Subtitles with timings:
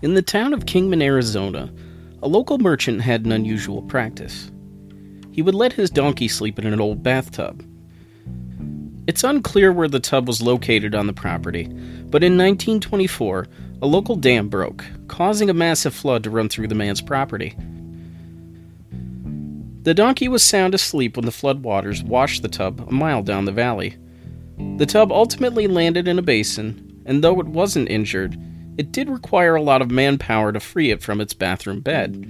[0.00, 1.72] In the town of Kingman, Arizona,
[2.22, 4.52] a local merchant had an unusual practice.
[5.32, 7.64] He would let his donkey sleep in an old bathtub.
[9.08, 13.48] It's unclear where the tub was located on the property, but in 1924,
[13.82, 17.56] a local dam broke, causing a massive flood to run through the man's property.
[19.82, 23.52] The donkey was sound asleep when the floodwaters washed the tub a mile down the
[23.52, 23.96] valley.
[24.76, 28.40] The tub ultimately landed in a basin, and though it wasn't injured,
[28.78, 32.24] it did require a lot of manpower to free it from its bathroom bed.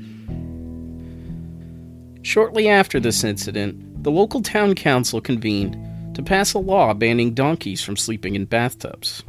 [2.23, 5.77] Shortly after this incident, the local town council convened
[6.15, 9.23] to pass a law banning donkeys from sleeping in bathtubs.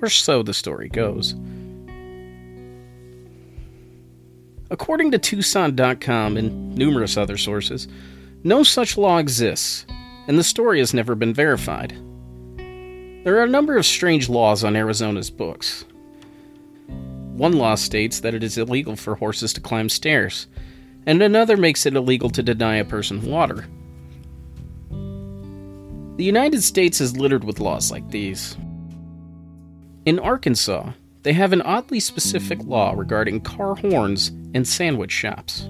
[0.00, 1.34] Or so the story goes.
[4.70, 7.88] According to Tucson.com and numerous other sources,
[8.42, 9.86] no such law exists,
[10.28, 11.92] and the story has never been verified.
[13.24, 15.84] There are a number of strange laws on Arizona's books.
[17.36, 20.46] One law states that it is illegal for horses to climb stairs,
[21.04, 23.66] and another makes it illegal to deny a person water.
[26.16, 28.56] The United States is littered with laws like these.
[30.06, 30.92] In Arkansas,
[31.24, 35.68] they have an oddly specific law regarding car horns and sandwich shops.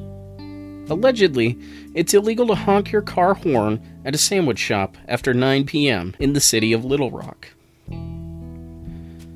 [0.91, 1.59] Allegedly,
[1.95, 6.15] it's illegal to honk your car horn at a sandwich shop after 9 p.m.
[6.19, 7.49] in the city of Little Rock.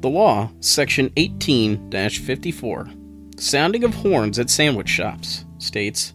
[0.00, 2.90] The law, Section 18 54,
[3.36, 6.12] Sounding of Horns at Sandwich Shops, states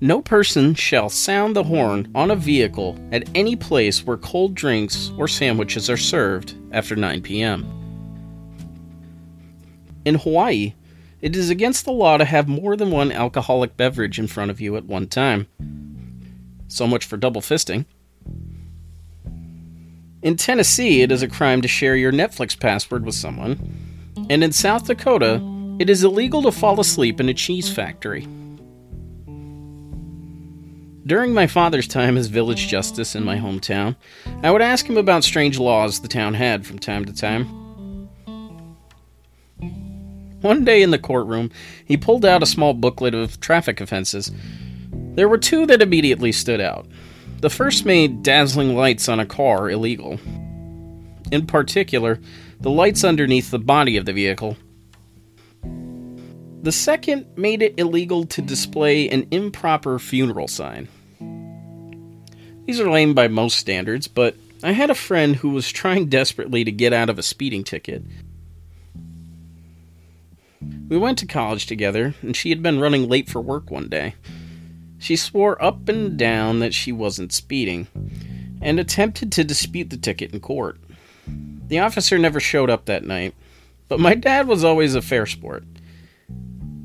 [0.00, 5.12] No person shall sound the horn on a vehicle at any place where cold drinks
[5.16, 7.64] or sandwiches are served after 9 p.m.
[10.04, 10.74] In Hawaii,
[11.20, 14.60] it is against the law to have more than one alcoholic beverage in front of
[14.60, 15.46] you at one time.
[16.66, 17.86] So much for double fisting.
[20.26, 23.60] In Tennessee, it is a crime to share your Netflix password with someone.
[24.28, 25.40] And in South Dakota,
[25.78, 28.26] it is illegal to fall asleep in a cheese factory.
[31.06, 33.94] During my father's time as village justice in my hometown,
[34.42, 37.44] I would ask him about strange laws the town had from time to time.
[40.40, 41.52] One day in the courtroom,
[41.84, 44.32] he pulled out a small booklet of traffic offenses.
[44.90, 46.88] There were two that immediately stood out.
[47.40, 50.18] The first made dazzling lights on a car illegal.
[51.30, 52.18] In particular,
[52.60, 54.56] the lights underneath the body of the vehicle.
[56.62, 60.88] The second made it illegal to display an improper funeral sign.
[62.64, 66.64] These are lame by most standards, but I had a friend who was trying desperately
[66.64, 68.02] to get out of a speeding ticket.
[70.88, 74.14] We went to college together, and she had been running late for work one day.
[74.98, 77.86] She swore up and down that she wasn't speeding,
[78.60, 80.78] and attempted to dispute the ticket in court.
[81.68, 83.34] The officer never showed up that night,
[83.88, 85.64] but my dad was always a fair sport.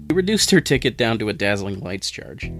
[0.09, 2.51] He reduced her ticket down to a dazzling lights charge.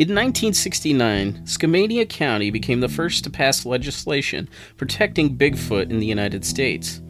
[0.00, 6.42] In 1969, Skamania County became the first to pass legislation protecting Bigfoot in the United
[6.46, 7.02] States.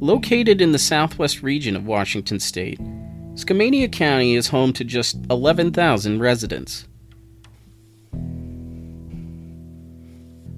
[0.00, 2.78] Located in the southwest region of Washington state,
[3.34, 6.86] Skamania County is home to just 11,000 residents.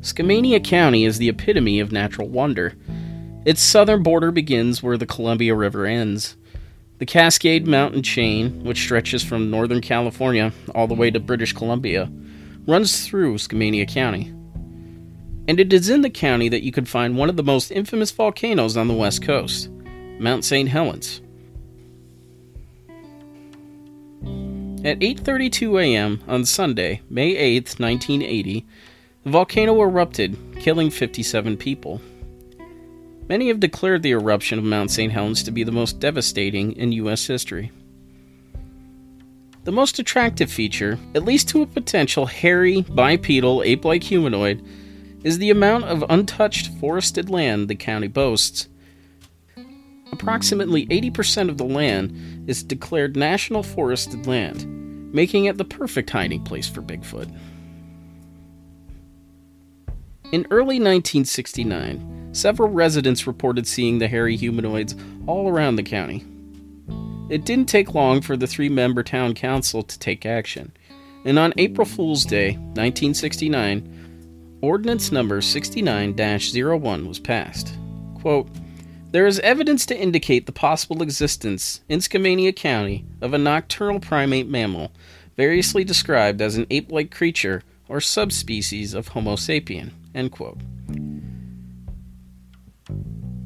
[0.02, 2.74] Skamania County is the epitome of natural wonder.
[3.46, 6.36] Its southern border begins where the Columbia River ends.
[6.98, 12.12] The Cascade Mountain chain, which stretches from northern California all the way to British Columbia,
[12.66, 14.34] runs through Skamania County
[15.50, 18.12] and it is in the county that you can find one of the most infamous
[18.12, 19.68] volcanoes on the west coast,
[20.20, 20.68] Mount St.
[20.68, 21.20] Helens.
[24.84, 26.22] At 8:32 a.m.
[26.28, 28.64] on Sunday, May 8, 1980,
[29.24, 32.00] the volcano erupted, killing 57 people.
[33.28, 35.12] Many have declared the eruption of Mount St.
[35.12, 37.72] Helens to be the most devastating in US history.
[39.64, 44.64] The most attractive feature, at least to a potential hairy, bipedal, ape-like humanoid,
[45.22, 48.68] is the amount of untouched forested land the county boasts.
[50.12, 56.42] Approximately 80% of the land is declared national forested land, making it the perfect hiding
[56.42, 57.30] place for Bigfoot.
[60.32, 64.94] In early 1969, several residents reported seeing the hairy humanoids
[65.26, 66.24] all around the county.
[67.28, 70.72] It didn't take long for the three member town council to take action,
[71.24, 73.99] and on April Fool's Day, 1969,
[74.62, 77.78] Ordinance number 69 01 was passed.
[78.14, 78.48] Quote,
[79.12, 84.46] there is evidence to indicate the possible existence in Skamania County of a nocturnal primate
[84.46, 84.92] mammal,
[85.36, 89.90] variously described as an ape like creature or subspecies of Homo sapien.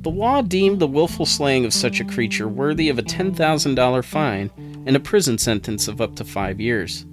[0.02, 4.50] The law deemed the willful slaying of such a creature worthy of a $10,000 fine
[4.84, 7.06] and a prison sentence of up to five years.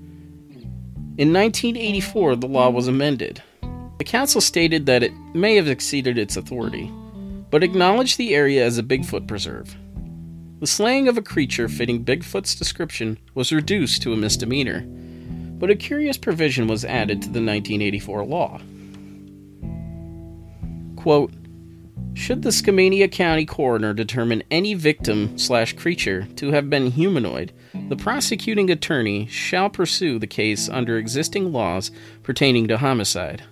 [1.18, 3.42] In 1984, the law was amended.
[4.02, 6.92] The council stated that it may have exceeded its authority,
[7.52, 9.78] but acknowledged the area as a Bigfoot preserve.
[10.60, 15.76] The slaying of a creature fitting Bigfoot's description was reduced to a misdemeanor, but a
[15.76, 18.60] curious provision was added to the 1984 law.
[20.96, 21.32] Quote,
[22.16, 27.54] should the Skamania County coroner determine any victim slash creature to have been humanoid,
[27.88, 31.92] the prosecuting attorney shall pursue the case under existing laws
[32.24, 33.44] pertaining to homicide.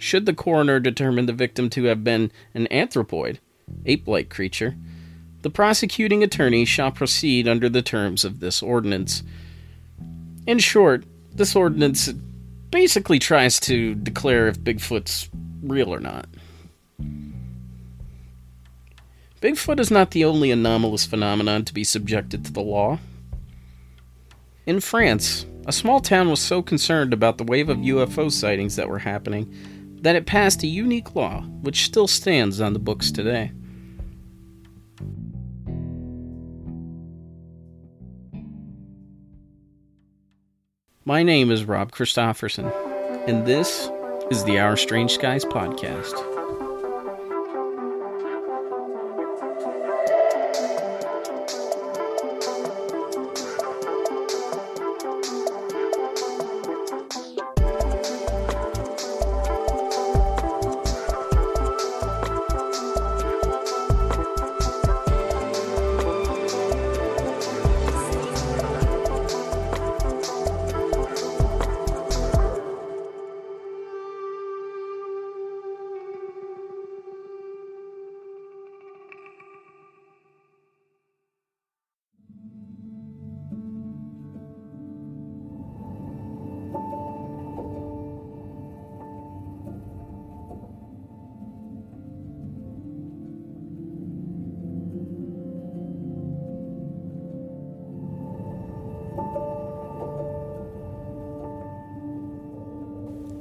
[0.00, 3.36] Should the coroner determine the victim to have been an anthropoid,
[3.84, 4.74] ape like creature,
[5.42, 9.22] the prosecuting attorney shall proceed under the terms of this ordinance.
[10.46, 11.04] In short,
[11.34, 12.08] this ordinance
[12.70, 15.28] basically tries to declare if Bigfoot's
[15.62, 16.26] real or not.
[19.42, 22.98] Bigfoot is not the only anomalous phenomenon to be subjected to the law.
[24.64, 28.88] In France, a small town was so concerned about the wave of UFO sightings that
[28.88, 29.54] were happening
[30.00, 33.52] that it passed a unique law which still stands on the books today.
[41.04, 42.70] My name is Rob Christofferson,
[43.26, 43.90] and this
[44.30, 46.39] is the Our Strange Skies podcast.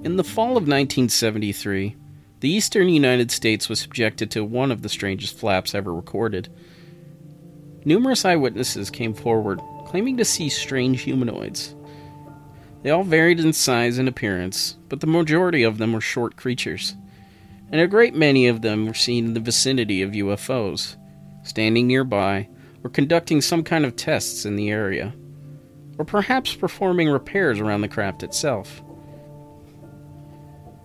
[0.02, 1.98] In the fall of 1973,
[2.40, 6.48] the eastern United States was subjected to one of the strangest flaps ever recorded.
[7.84, 11.76] Numerous eyewitnesses came forward claiming to see strange humanoids.
[12.82, 16.96] They all varied in size and appearance, but the majority of them were short creatures,
[17.70, 20.96] and a great many of them were seen in the vicinity of UFOs,
[21.44, 22.48] standing nearby,
[22.86, 25.14] or conducting some kind of tests in the area,
[25.98, 28.82] or perhaps performing repairs around the craft itself.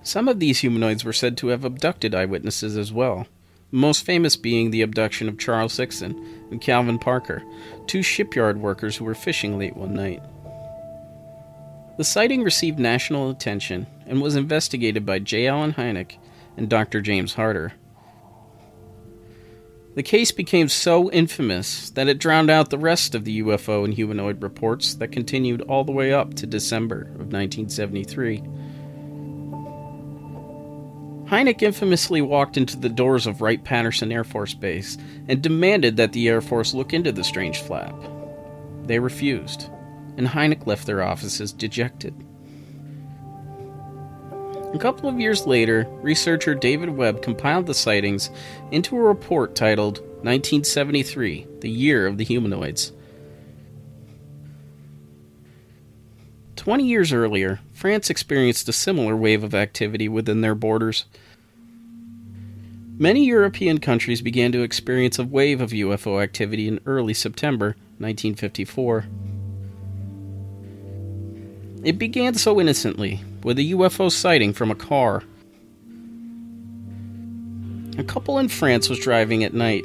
[0.05, 3.27] Some of these humanoids were said to have abducted eyewitnesses as well,
[3.71, 7.43] most famous being the abduction of Charles Hickson and Calvin Parker,
[7.87, 10.23] two shipyard workers who were fishing late one night.
[11.97, 15.47] The sighting received national attention and was investigated by J.
[15.47, 16.19] Allen Hynek
[16.57, 17.01] and Dr.
[17.01, 17.73] James Harder.
[19.95, 23.95] The case became so infamous that it drowned out the rest of the UFO and
[23.95, 28.43] humanoid reports that continued all the way up to December of 1973.
[31.27, 36.13] Hynek infamously walked into the doors of Wright Patterson Air Force Base and demanded that
[36.13, 37.95] the Air Force look into the strange flap.
[38.85, 39.71] They refused,
[40.19, 42.15] and Hynek left their offices dejected.
[44.75, 48.29] A couple of years later, researcher David Webb compiled the sightings
[48.71, 52.93] into a report titled 1973 The Year of the Humanoids.
[56.57, 61.05] Twenty years earlier, France experienced a similar wave of activity within their borders.
[62.97, 69.05] Many European countries began to experience a wave of UFO activity in early September 1954.
[71.85, 75.23] It began so innocently, with a UFO sighting from a car.
[77.99, 79.85] A couple in France was driving at night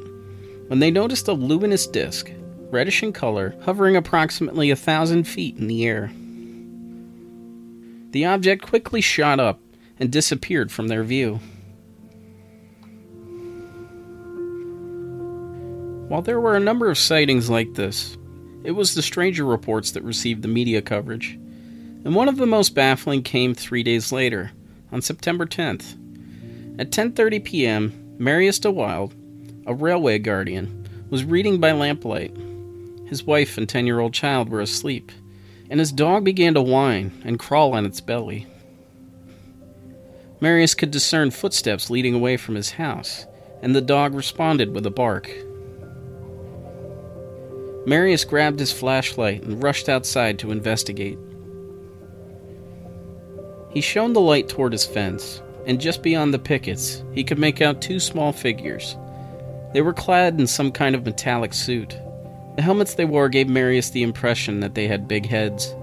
[0.68, 2.32] when they noticed a luminous disk,
[2.72, 6.14] reddish in color, hovering approximately a thousand feet in the air.
[8.12, 9.60] The object quickly shot up
[10.00, 11.40] and disappeared from their view.
[16.08, 18.18] While there were a number of sightings like this,
[18.64, 21.38] it was the stranger reports that received the media coverage.
[22.04, 24.52] And one of the most baffling came 3 days later,
[24.92, 25.96] on September 10th.
[26.80, 29.14] At 10:30 p.m., Marius de Wilde,
[29.68, 32.36] a railway guardian, was reading by lamplight.
[33.06, 35.12] His wife and 10-year-old child were asleep
[35.70, 38.48] and his dog began to whine and crawl on its belly.
[40.42, 43.26] Marius could discern footsteps leading away from his house,
[43.62, 45.30] and the dog responded with a bark.
[47.86, 51.18] Marius grabbed his flashlight and rushed outside to investigate.
[53.70, 57.62] He shone the light toward his fence, and just beyond the pickets, he could make
[57.62, 58.96] out two small figures.
[59.74, 61.98] They were clad in some kind of metallic suit.
[62.56, 65.74] The helmets they wore gave Marius the impression that they had big heads.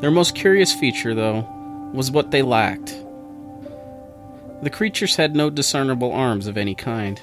[0.00, 1.40] Their most curious feature, though,
[1.92, 2.96] was what they lacked.
[4.62, 7.20] The creatures had no discernible arms of any kind.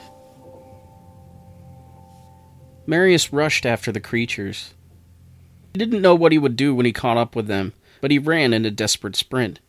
[2.86, 4.74] Marius rushed after the creatures.
[5.74, 8.20] He didn't know what he would do when he caught up with them, but he
[8.20, 9.60] ran in a desperate sprint.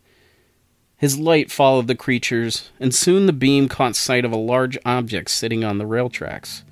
[0.97, 5.31] His light followed the creatures, and soon the beam caught sight of a large object
[5.31, 6.63] sitting on the rail tracks.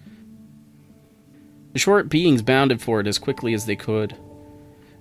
[1.74, 4.16] The short beings bounded for it as quickly as they could.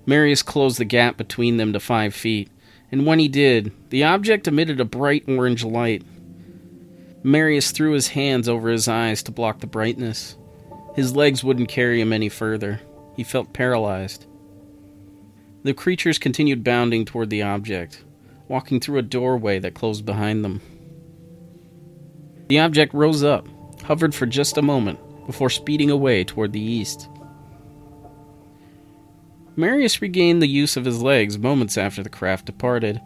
[0.07, 2.49] Marius closed the gap between them to five feet,
[2.91, 6.01] and when he did, the object emitted a bright orange light.
[7.21, 10.35] Marius threw his hands over his eyes to block the brightness.
[10.95, 12.81] His legs wouldn't carry him any further.
[13.15, 14.25] He felt paralyzed.
[15.61, 18.03] The creatures continued bounding toward the object,
[18.47, 20.59] walking through a doorway that closed behind them.
[22.47, 23.47] The object rose up,
[23.83, 27.09] hovered for just a moment, before speeding away toward the east.
[29.55, 33.01] Marius regained the use of his legs moments after the craft departed.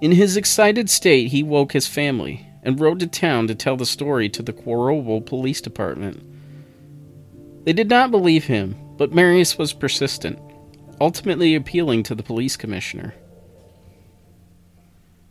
[0.00, 3.86] In his excited state, he woke his family and rode to town to tell the
[3.86, 6.22] story to the Quarouble Police Department.
[7.64, 10.38] They did not believe him, but Marius was persistent,
[11.00, 13.14] ultimately appealing to the police commissioner.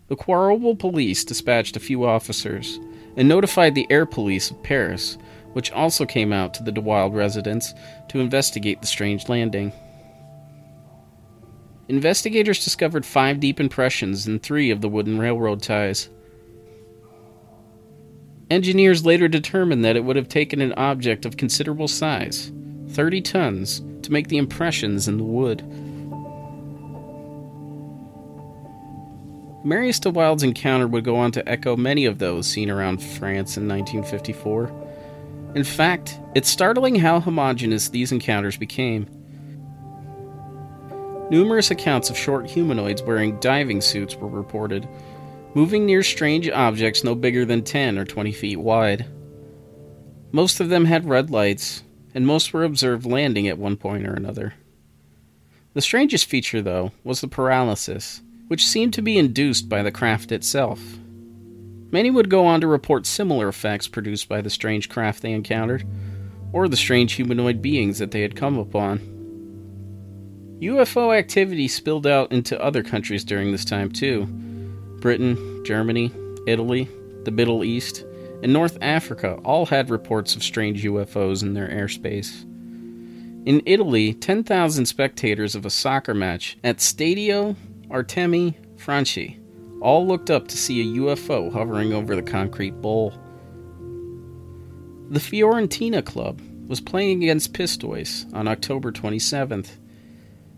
[0.07, 2.79] The Quarouble police dispatched a few officers
[3.15, 5.17] and notified the air police of Paris,
[5.53, 7.73] which also came out to the De Wilde residence
[8.09, 9.71] to investigate the strange landing.
[11.87, 16.09] Investigators discovered five deep impressions in three of the wooden railroad ties.
[18.49, 22.51] Engineers later determined that it would have taken an object of considerable size,
[22.89, 25.63] 30 tons, to make the impressions in the wood.
[29.65, 33.55] Marius de Wilde's encounter would go on to echo many of those seen around France
[33.55, 34.82] in 1954.
[35.55, 39.07] In fact, it's startling how homogenous these encounters became.
[41.29, 44.87] Numerous accounts of short humanoids wearing diving suits were reported,
[45.53, 49.05] moving near strange objects no bigger than 10 or 20 feet wide.
[50.31, 51.83] Most of them had red lights,
[52.15, 54.55] and most were observed landing at one point or another.
[55.73, 60.31] The strangest feature, though, was the paralysis, which seemed to be induced by the craft
[60.31, 60.79] itself.
[61.93, 65.85] Many would go on to report similar effects produced by the strange craft they encountered,
[66.51, 68.97] or the strange humanoid beings that they had come upon.
[70.59, 74.25] UFO activity spilled out into other countries during this time, too
[75.01, 76.11] Britain, Germany,
[76.47, 76.89] Italy,
[77.25, 78.03] the Middle East,
[78.41, 82.41] and North Africa all had reports of strange UFOs in their airspace.
[83.45, 87.55] In Italy, 10,000 spectators of a soccer match at Stadio
[87.91, 89.42] Artemio Franchi
[89.83, 93.13] all looked up to see a UFO hovering over the concrete bowl.
[95.09, 99.71] The Fiorentina club was playing against Pistoiese on October 27th.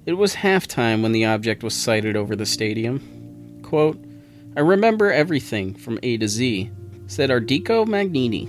[0.05, 3.59] It was halftime when the object was sighted over the stadium.
[3.63, 4.01] Quote,
[4.55, 6.69] I remember everything from A to Z,
[7.07, 8.47] said Ardico Magnini.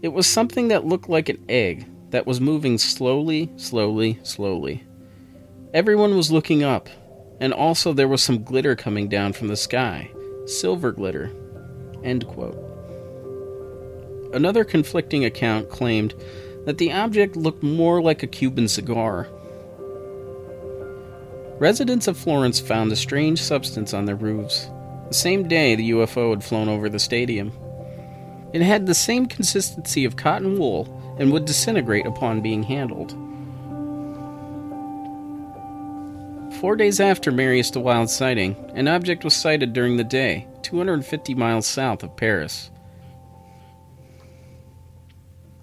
[0.00, 4.82] It was something that looked like an egg that was moving slowly, slowly, slowly.
[5.74, 6.88] Everyone was looking up,
[7.42, 10.08] and also there was some glitter coming down from the sky
[10.46, 11.30] silver glitter.
[12.04, 12.56] End quote.
[14.32, 16.14] Another conflicting account claimed
[16.64, 19.28] that the object looked more like a Cuban cigar
[21.58, 24.68] Residents of Florence found a strange substance on their roofs.
[25.08, 27.52] The same day the UFO had flown over the stadium.
[28.52, 33.16] It had the same consistency of cotton wool and would disintegrate upon being handled.
[36.62, 41.34] Four days after Marius de Wilde's sighting, an object was sighted during the day, 250
[41.34, 42.70] miles south of Paris.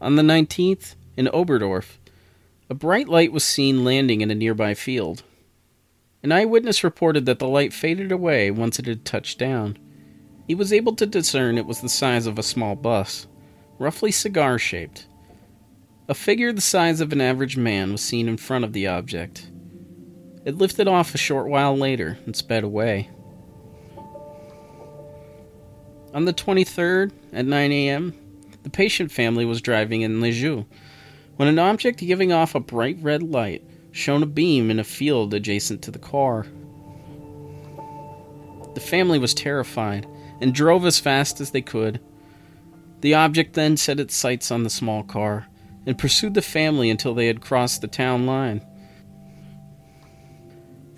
[0.01, 1.99] On the 19th, in Oberdorf,
[2.69, 5.23] a bright light was seen landing in a nearby field.
[6.21, 9.77] An eyewitness reported that the light faded away once it had touched down.
[10.47, 13.25] He was able to discern it was the size of a small bus,
[13.79, 15.07] roughly cigar shaped.
[16.09, 19.49] A figure the size of an average man was seen in front of the object.
[20.49, 23.07] It lifted off a short while later and sped away.
[26.11, 28.15] On the 23rd, at 9 a.m.,
[28.63, 30.65] the patient family was driving in Lisieux
[31.35, 35.35] when an object giving off a bright red light shone a beam in a field
[35.35, 36.47] adjacent to the car.
[38.73, 40.07] The family was terrified
[40.41, 41.99] and drove as fast as they could.
[43.01, 45.47] The object then set its sights on the small car
[45.85, 48.65] and pursued the family until they had crossed the town line.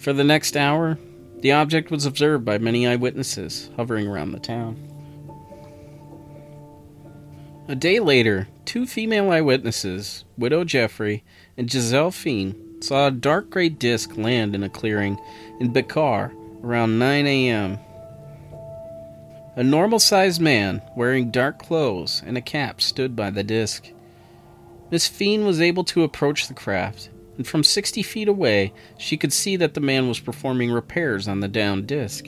[0.01, 0.97] For the next hour,
[1.41, 4.75] the object was observed by many eyewitnesses hovering around the town.
[7.67, 11.23] A day later, two female eyewitnesses, Widow Jeffrey
[11.55, 15.19] and Giselle Fien, saw a dark gray disc land in a clearing
[15.59, 17.77] in Bicar around 9 a.m.
[19.55, 23.91] A normal sized man wearing dark clothes and a cap stood by the disc.
[24.89, 29.33] Miss Fien was able to approach the craft, and from 60 feet away, she could
[29.33, 32.27] see that the man was performing repairs on the down disc.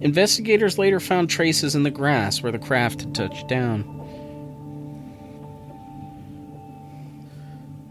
[0.00, 3.94] Investigators later found traces in the grass where the craft had touched down.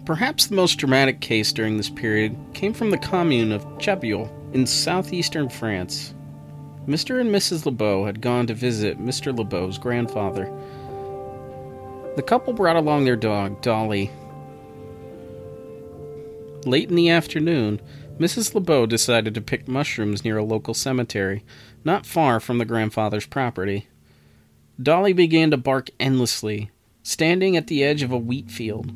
[0.06, 4.66] Perhaps the most dramatic case during this period came from the commune of Chabeuil in
[4.66, 6.13] southeastern France.
[6.88, 7.20] Mr.
[7.20, 7.66] and Mrs.
[7.66, 9.38] LeBeau had gone to visit Mr.
[9.38, 10.46] LeBeau's grandfather.
[12.16, 14.10] The couple brought along their dog, Dolly.
[16.67, 17.79] Late in the afternoon,
[18.19, 18.53] Mrs.
[18.53, 21.45] LeBeau decided to pick mushrooms near a local cemetery,
[21.86, 23.88] not far from the grandfather's property.
[24.81, 26.69] Dolly began to bark endlessly,
[27.03, 28.91] standing at the edge of a wheat field.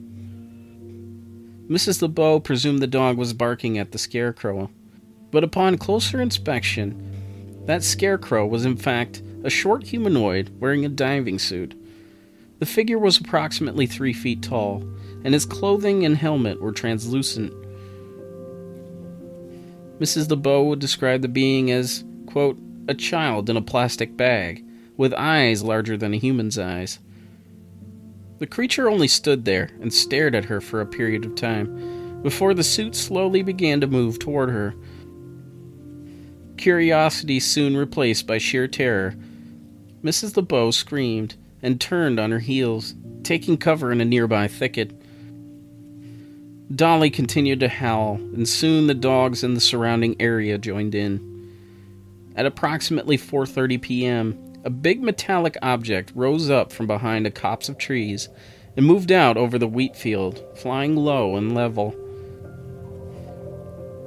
[1.69, 2.01] Mrs.
[2.01, 4.69] LeBeau presumed the dog was barking at the scarecrow,
[5.31, 11.39] but upon closer inspection, that scarecrow was in fact a short humanoid wearing a diving
[11.39, 11.73] suit.
[12.59, 14.83] The figure was approximately three feet tall,
[15.23, 17.53] and his clothing and helmet were translucent.
[20.01, 20.31] Mrs.
[20.31, 24.65] LeBeau would describe the being as, quote, a child in a plastic bag,
[24.97, 26.97] with eyes larger than a human's eyes.
[28.39, 32.56] The creature only stood there and stared at her for a period of time, before
[32.56, 34.73] the suit slowly began to move toward her,
[36.58, 39.15] curiosity soon replaced by sheer terror.
[40.04, 40.36] Mrs.
[40.36, 44.99] LeBeau screamed and turned on her heels, taking cover in a nearby thicket.
[46.75, 51.19] Dolly continued to howl, and soon the dogs in the surrounding area joined in.
[52.36, 57.77] At approximately 4:30 p.m., a big metallic object rose up from behind a copse of
[57.77, 58.29] trees
[58.77, 61.95] and moved out over the wheat field, flying low and level.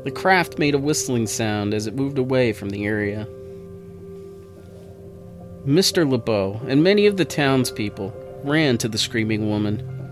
[0.05, 3.27] The craft made a whistling sound as it moved away from the area.
[5.66, 6.09] Mr.
[6.09, 10.04] LeBeau and many of the townspeople ran to the screaming woman.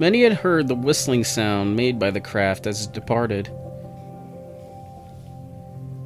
[0.00, 3.50] Many had heard the whistling sound made by the craft as it departed.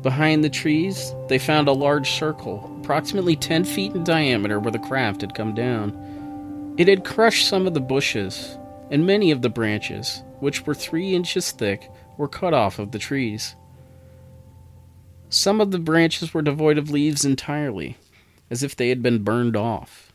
[0.03, 4.79] Behind the trees, they found a large circle, approximately 10 feet in diameter, where the
[4.79, 6.75] craft had come down.
[6.79, 8.57] It had crushed some of the bushes,
[8.91, 12.99] and many of the branches, which were three inches thick, were cut off of the
[12.99, 13.55] trees.
[15.29, 17.99] Some of the branches were devoid of leaves entirely,
[18.51, 20.12] as if they had been burned off.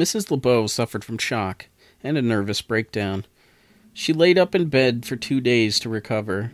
[0.00, 0.30] Mrs.
[0.30, 1.66] LeBeau suffered from shock
[2.02, 3.26] and a nervous breakdown.
[3.92, 6.52] She laid up in bed for two days to recover.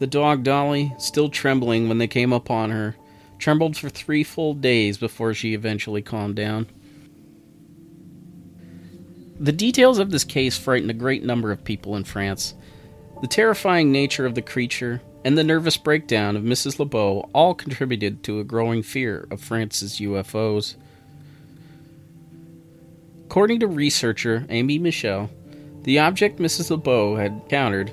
[0.00, 2.96] The dog Dolly, still trembling when they came upon her,
[3.38, 6.66] trembled for three full days before she eventually calmed down.
[9.38, 12.54] The details of this case frightened a great number of people in France.
[13.20, 16.80] The terrifying nature of the creature and the nervous breakdown of Mrs.
[16.80, 20.74] LeBeau all contributed to a growing fear of France's UFOs.
[23.28, 25.28] According to researcher Aime Michel,
[25.82, 26.70] the object Mrs.
[26.70, 27.92] LeBeau had encountered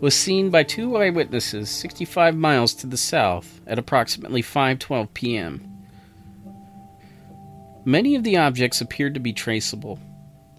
[0.00, 5.84] was seen by two eyewitnesses 65 miles to the south at approximately 5:12 p.m.
[7.84, 9.98] Many of the objects appeared to be traceable,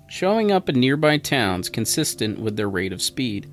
[0.07, 3.51] showing up in nearby towns consistent with their rate of speed.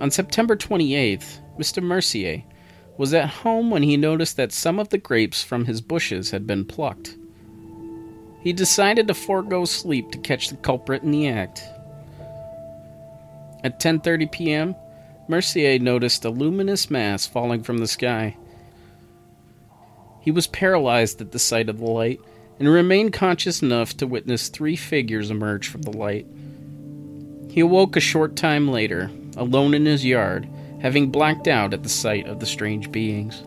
[0.00, 1.82] On September 28th, Mr.
[1.82, 2.44] Mercier
[2.98, 6.46] was at home when he noticed that some of the grapes from his bushes had
[6.46, 7.16] been plucked.
[8.40, 11.62] He decided to forego sleep to catch the culprit in the act.
[13.64, 14.76] At 10:30 p.m.,
[15.28, 18.36] Mercier noticed a luminous mass falling from the sky.
[20.20, 22.20] He was paralyzed at the sight of the light
[22.58, 26.26] and remained conscious enough to witness three figures emerge from the light.
[27.48, 30.48] He awoke a short time later, alone in his yard,
[30.80, 33.42] having blacked out at the sight of the strange beings.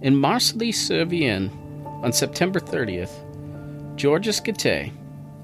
[0.00, 1.50] In Marcilly-sur-Vienne,
[2.02, 3.10] on September 30th,
[3.96, 4.92] Georges Guettet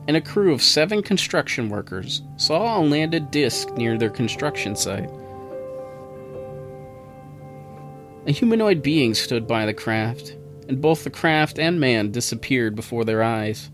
[0.06, 5.10] and a crew of seven construction workers saw a landed disc near their construction site.
[8.26, 10.36] A humanoid being stood by the craft,
[10.68, 13.70] and both the craft and man disappeared before their eyes.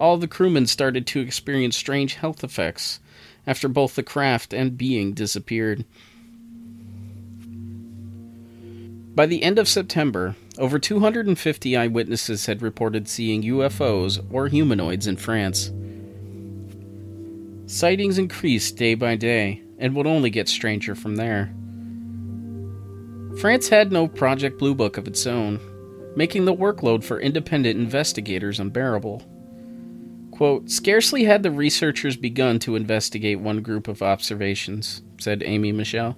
[0.00, 2.98] All the crewmen started to experience strange health effects,
[3.46, 5.84] after both the craft and being disappeared.
[9.14, 15.16] By the end of September, over 250 eyewitnesses had reported seeing UFOs or humanoids in
[15.16, 15.70] France.
[17.66, 21.52] Sightings increased day by day and would only get stranger from there.
[23.40, 25.58] France had no Project Blue Book of its own,
[26.14, 29.22] making the workload for independent investigators unbearable.
[30.42, 36.16] Quote, Scarcely had the researchers begun to investigate one group of observations, said Aime Michel,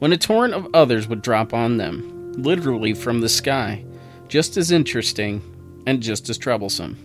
[0.00, 3.86] when a torrent of others would drop on them, literally from the sky,
[4.28, 5.40] just as interesting
[5.86, 6.98] and just as troublesome.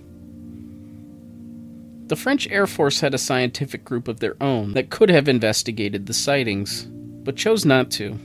[2.07, 6.07] The French Air Force had a scientific group of their own that could have investigated
[6.07, 6.87] the sightings,
[7.23, 8.19] but chose not to.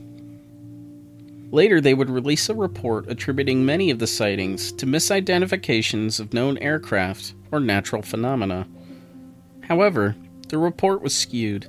[1.52, 6.56] Later, they would release a report attributing many of the sightings to misidentifications of known
[6.58, 8.66] aircraft or natural phenomena.
[9.60, 10.16] However,
[10.48, 11.68] the report was skewed,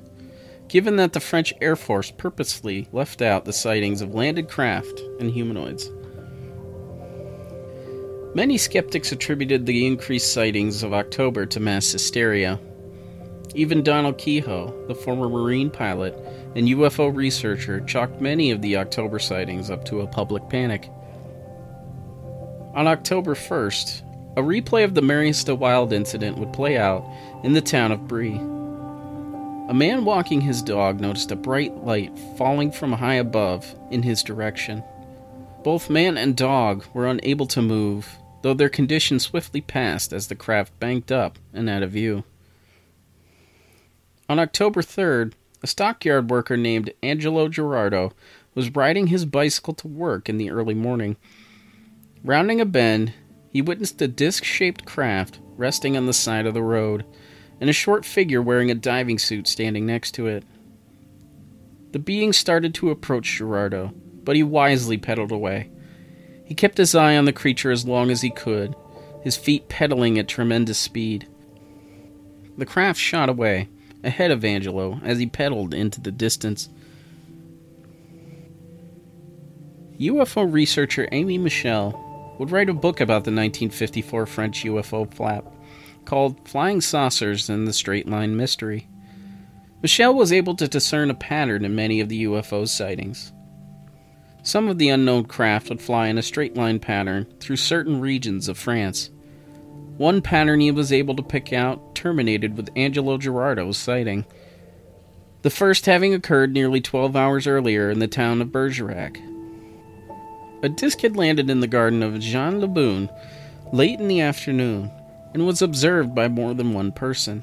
[0.68, 5.30] given that the French Air Force purposely left out the sightings of landed craft and
[5.30, 5.90] humanoids.
[8.34, 12.58] Many skeptics attributed the increased sightings of October to mass hysteria.
[13.54, 16.18] Even Donald Keyhoe, the former Marine pilot,
[16.56, 20.90] and UFO researcher chalked many of the October sightings up to a public panic.
[22.74, 24.02] On October 1st,
[24.36, 27.08] a replay of the Marius Wilde incident would play out
[27.44, 28.40] in the town of Brie.
[29.68, 34.24] A man walking his dog noticed a bright light falling from high above in his
[34.24, 34.82] direction.
[35.62, 40.34] Both man and dog were unable to move, though their condition swiftly passed as the
[40.34, 42.24] craft banked up and out of view.
[44.28, 48.12] On October 3rd, a stockyard worker named Angelo Gerardo
[48.54, 51.16] was riding his bicycle to work in the early morning.
[52.22, 53.12] Rounding a bend,
[53.50, 57.04] he witnessed a disc shaped craft resting on the side of the road,
[57.60, 60.42] and a short figure wearing a diving suit standing next to it.
[61.92, 63.92] The being started to approach Gerardo,
[64.24, 65.70] but he wisely pedaled away.
[66.44, 68.74] He kept his eye on the creature as long as he could,
[69.22, 71.28] his feet pedaling at tremendous speed.
[72.56, 73.68] The craft shot away,
[74.04, 76.68] ahead of Angelo as he pedaled into the distance.
[79.98, 85.44] UFO researcher Aime Michel would write a book about the 1954 French UFO flap
[86.04, 88.88] called Flying Saucers and the Straight Line Mystery.
[89.82, 93.32] Michel was able to discern a pattern in many of the UFO sightings.
[94.42, 98.48] Some of the unknown craft would fly in a straight line pattern through certain regions
[98.48, 99.10] of France.
[99.96, 104.24] One pattern he was able to pick out terminated with Angelo Gerardo's sighting,
[105.42, 109.20] the first having occurred nearly 12 hours earlier in the town of Bergerac.
[110.62, 113.08] A disc had landed in the garden of Jean Lebon
[113.72, 114.90] late in the afternoon
[115.32, 117.42] and was observed by more than one person.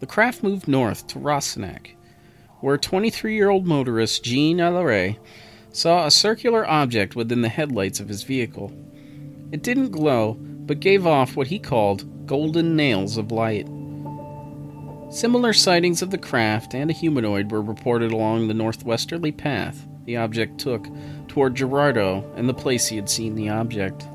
[0.00, 1.96] The craft moved north to Rossinac,
[2.60, 5.16] where 23 year old motorist Jean Allaire
[5.72, 8.72] saw a circular object within the headlights of his vehicle.
[9.50, 13.66] It didn't glow, but gave off what he called golden nails of light.
[15.10, 20.16] Similar sightings of the craft and a humanoid were reported along the northwesterly path the
[20.16, 20.88] object took
[21.28, 24.06] toward Gerardo and the place he had seen the object.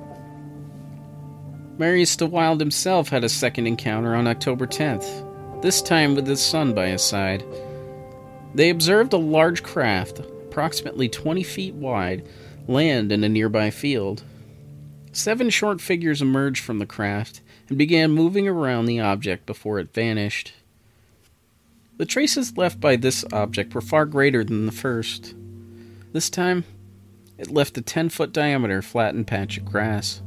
[1.78, 6.42] Marius de Wilde himself had a second encounter on October 10th, this time with his
[6.42, 7.44] son by his side.
[8.56, 12.28] They observed a large craft, approximately 20 feet wide,
[12.68, 14.24] land in a nearby field.
[15.14, 19.94] Seven short figures emerged from the craft and began moving around the object before it
[19.94, 20.54] vanished.
[21.98, 25.36] The traces left by this object were far greater than the first.
[26.14, 26.64] This time,
[27.38, 30.22] it left a 10 foot diameter flattened patch of grass.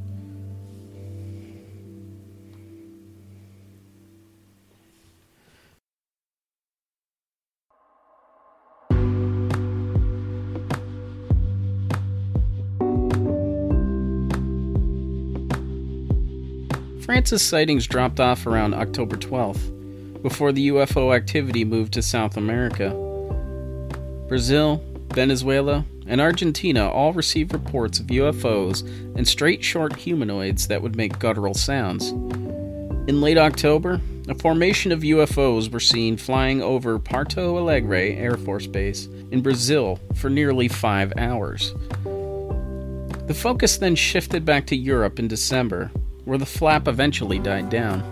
[17.24, 22.90] France's sightings dropped off around October 12th, before the UFO activity moved to South America.
[24.28, 24.84] Brazil,
[25.14, 28.82] Venezuela, and Argentina all received reports of UFOs
[29.16, 32.10] and straight short humanoids that would make guttural sounds.
[32.10, 38.66] In late October, a formation of UFOs were seen flying over Porto Alegre Air Force
[38.66, 41.72] Base in Brazil for nearly five hours.
[42.04, 45.90] The focus then shifted back to Europe in December,
[46.24, 48.02] where the flap eventually died down.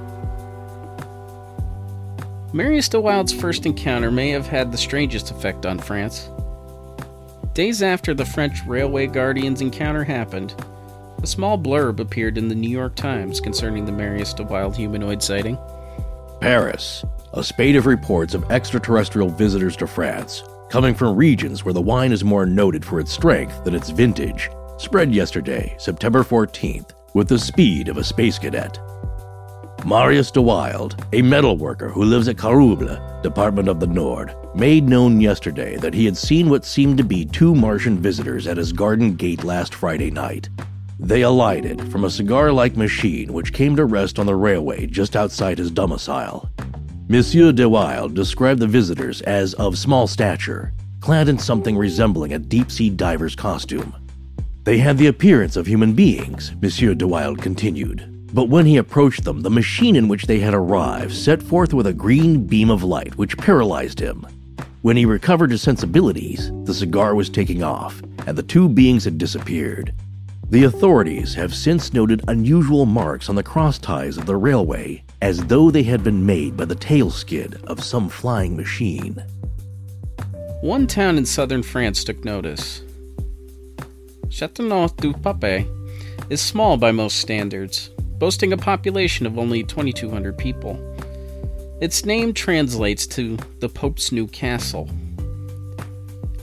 [2.53, 6.29] Marius de Wilde's first encounter may have had the strangest effect on France.
[7.55, 10.55] Days after the French Railway Guardian's encounter happened,
[11.22, 15.22] a small blurb appeared in the New York Times concerning the Marius de Wilde humanoid
[15.22, 15.57] sighting.
[16.40, 21.81] Paris, a spate of reports of extraterrestrial visitors to France, coming from regions where the
[21.81, 27.29] wine is more noted for its strength than its vintage, spread yesterday, September 14th, with
[27.29, 28.79] the speed of a space cadet.
[29.85, 34.88] Marius de Wilde, a metal worker who lives at Quarouble, Department of the Nord, made
[34.88, 38.72] known yesterday that he had seen what seemed to be two Martian visitors at his
[38.72, 40.48] garden gate last Friday night.
[41.01, 45.16] They alighted from a cigar like machine which came to rest on the railway just
[45.16, 46.48] outside his domicile.
[47.09, 52.38] Monsieur de Wilde described the visitors as of small stature, clad in something resembling a
[52.38, 53.92] deep sea diver's costume.
[54.64, 59.25] They had the appearance of human beings, Monsieur de Wilde continued, but when he approached
[59.25, 62.85] them, the machine in which they had arrived set forth with a green beam of
[62.85, 64.25] light which paralyzed him.
[64.83, 69.18] When he recovered his sensibilities, the cigar was taking off, and the two beings had
[69.18, 69.92] disappeared.
[70.48, 75.44] The authorities have since noted unusual marks on the cross ties of the railway, as
[75.46, 79.25] though they had been made by the tail skid of some flying machine.
[80.61, 82.83] One town in southern France took notice.
[84.32, 85.66] Châteauneuf du Pape
[86.30, 90.80] is small by most standards, boasting a population of only 2,200 people.
[91.82, 94.88] Its name translates to the Pope's New Castle.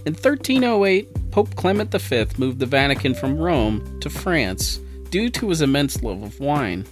[0.06, 5.63] In 1308, Pope Clement V moved the Vatican from Rome to France due to his
[5.63, 6.86] immense love of wine.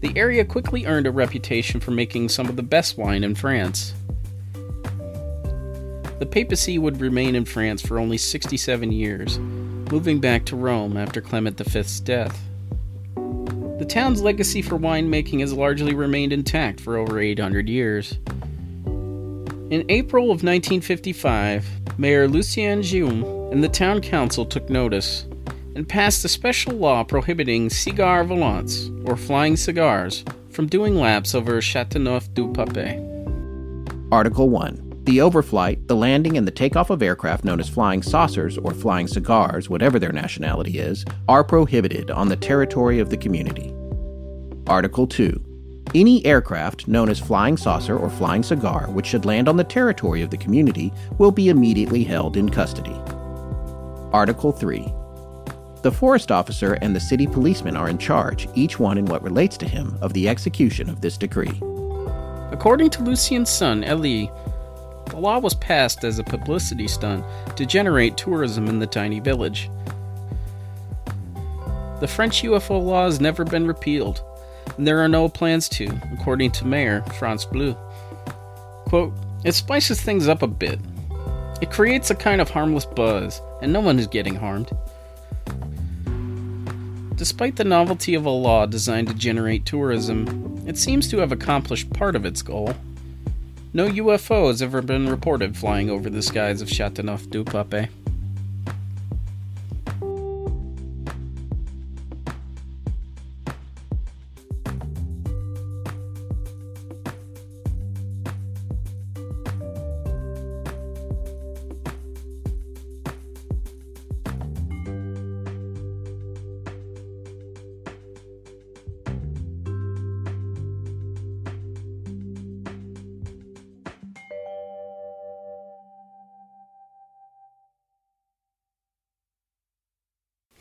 [0.00, 3.94] The area quickly earned a reputation for making some of the best wine in France.
[6.18, 9.38] The papacy would remain in France for only 67 years,
[9.90, 12.38] moving back to Rome after Clement V's death.
[13.14, 18.18] The town's legacy for winemaking has largely remained intact for over 800 years.
[18.84, 25.26] In April of 1955, Mayor Lucien Guillaume and the town council took notice
[25.74, 31.60] and passed a special law prohibiting cigar volants, or flying cigars, from doing laps over
[31.60, 32.98] Chateauneuf du Pape.
[34.10, 38.58] Article 1 the overflight, the landing, and the takeoff of aircraft known as flying saucers
[38.58, 43.74] or flying cigars, whatever their nationality is, are prohibited on the territory of the community.
[44.66, 45.42] Article 2.
[45.94, 50.20] Any aircraft known as flying saucer or flying cigar which should land on the territory
[50.20, 53.00] of the community will be immediately held in custody.
[54.12, 54.92] Article 3.
[55.80, 59.56] The forest officer and the city policeman are in charge, each one in what relates
[59.56, 61.62] to him, of the execution of this decree.
[62.50, 64.30] According to Lucien's son, Elie,
[65.10, 67.24] the law was passed as a publicity stunt
[67.56, 69.70] to generate tourism in the tiny village.
[72.00, 74.22] The French UFO law has never been repealed,
[74.76, 77.76] and there are no plans to, according to Mayor France Bleu.
[78.86, 79.12] Quote,
[79.44, 80.78] it spices things up a bit.
[81.60, 84.70] It creates a kind of harmless buzz, and no one is getting harmed.
[87.16, 91.90] Despite the novelty of a law designed to generate tourism, it seems to have accomplished
[91.90, 92.72] part of its goal.
[93.74, 97.90] No UFO has ever been reported flying over the skies of Chateauneuf du Pape.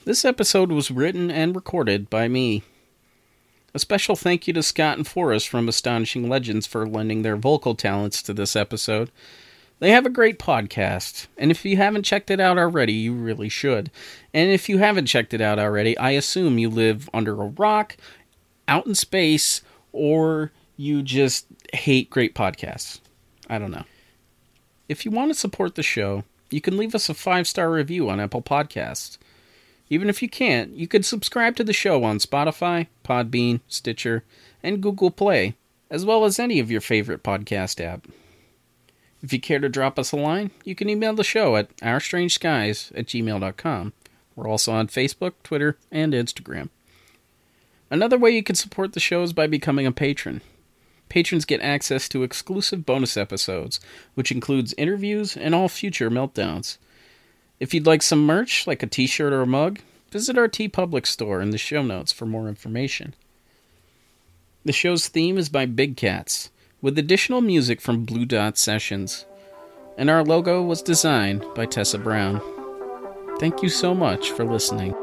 [0.07, 2.63] This episode was written and recorded by me.
[3.73, 7.75] A special thank you to Scott and Forrest from Astonishing Legends for lending their vocal
[7.75, 9.11] talents to this episode.
[9.79, 13.49] They have a great podcast, and if you haven't checked it out already, you really
[13.49, 13.91] should.
[14.33, 17.97] And if you haven't checked it out already, I assume you live under a rock,
[18.65, 23.01] out in space, or you just hate great podcasts.
[23.49, 23.83] I don't know.
[24.87, 28.09] If you want to support the show, you can leave us a five star review
[28.09, 29.17] on Apple Podcasts.
[29.89, 34.23] Even if you can't, you could subscribe to the show on Spotify, Podbean, Stitcher,
[34.61, 35.55] and Google Play,
[35.89, 38.07] as well as any of your favorite podcast app.
[39.23, 42.91] If you care to drop us a line, you can email the show at ourstrangeskies
[42.97, 43.93] at gmail.com.
[44.35, 46.69] We're also on Facebook, Twitter, and Instagram.
[47.89, 50.41] Another way you can support the show is by becoming a patron.
[51.09, 53.79] Patrons get access to exclusive bonus episodes,
[54.13, 56.77] which includes interviews and all future meltdowns.
[57.59, 59.79] If you'd like some merch, like a t shirt or a mug,
[60.11, 63.15] visit our TeePublic store in the show notes for more information.
[64.63, 69.25] The show's theme is by Big Cats, with additional music from Blue Dot Sessions.
[69.97, 72.41] And our logo was designed by Tessa Brown.
[73.39, 74.93] Thank you so much for listening.